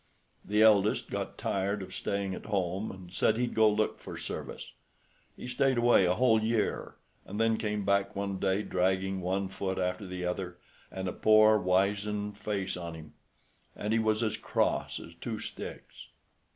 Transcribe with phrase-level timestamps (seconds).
[0.43, 4.73] The eldest got tired of staying at home, and said he'd go look for service.
[5.37, 9.77] He stayed away a whole year, and then came back one day, dragging one foot
[9.77, 10.57] after the other,
[10.89, 13.13] and a poor, wizened face on him,
[13.75, 16.07] and he was as cross as two sticks.